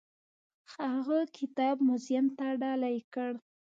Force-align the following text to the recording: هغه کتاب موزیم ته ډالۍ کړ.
هغه 0.87 1.19
کتاب 1.37 1.75
موزیم 1.87 2.25
ته 2.37 2.47
ډالۍ 2.61 2.97
کړ. 3.13 3.31